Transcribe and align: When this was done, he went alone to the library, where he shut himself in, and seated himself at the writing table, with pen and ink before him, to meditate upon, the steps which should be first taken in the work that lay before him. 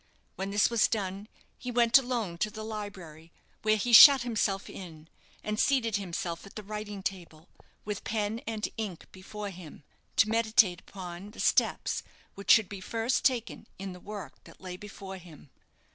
When 0.35 0.49
this 0.49 0.71
was 0.71 0.87
done, 0.87 1.27
he 1.59 1.69
went 1.69 1.99
alone 1.99 2.39
to 2.39 2.49
the 2.49 2.63
library, 2.63 3.31
where 3.61 3.75
he 3.75 3.93
shut 3.93 4.23
himself 4.23 4.67
in, 4.67 5.07
and 5.43 5.59
seated 5.59 5.97
himself 5.97 6.43
at 6.43 6.55
the 6.55 6.63
writing 6.63 7.03
table, 7.03 7.49
with 7.85 8.03
pen 8.03 8.39
and 8.47 8.67
ink 8.77 9.05
before 9.11 9.51
him, 9.51 9.83
to 10.15 10.27
meditate 10.27 10.81
upon, 10.81 11.29
the 11.29 11.39
steps 11.39 12.01
which 12.33 12.49
should 12.49 12.67
be 12.67 12.81
first 12.81 13.23
taken 13.23 13.67
in 13.77 13.93
the 13.93 13.99
work 13.99 14.43
that 14.45 14.59
lay 14.59 14.75
before 14.75 15.17
him. 15.17 15.51